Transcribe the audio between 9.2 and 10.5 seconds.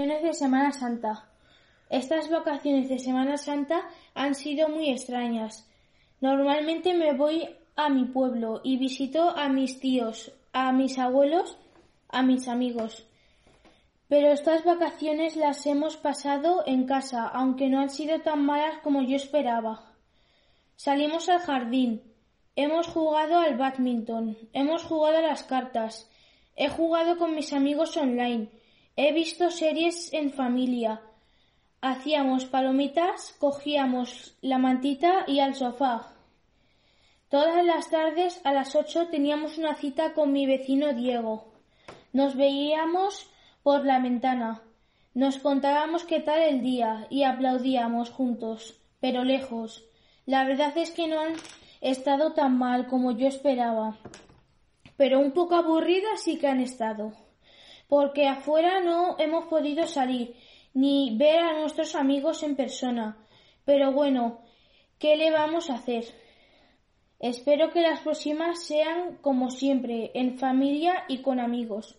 a mis tíos,